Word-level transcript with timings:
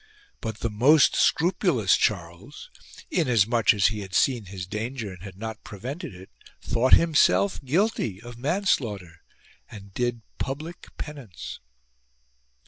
But 0.41 0.61
the 0.61 0.71
most 0.71 1.15
scrupulous 1.15 1.95
Charles, 1.95 2.71
inasmuch 3.11 3.71
as 3.71 3.85
he 3.89 3.99
had 3.99 4.15
seen 4.15 4.45
his 4.45 4.65
danger 4.65 5.13
and 5.13 5.21
had 5.21 5.37
not 5.37 5.63
prevented 5.63 6.15
it, 6.15 6.31
thought 6.59 6.93
himself 6.95 7.63
guilty 7.63 8.19
of 8.19 8.35
man 8.35 8.65
slaughter 8.65 9.17
arid 9.71 9.93
did 9.93 10.23
public 10.39 10.87
penance. 10.97 11.59